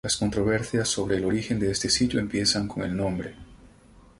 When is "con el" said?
2.67-2.97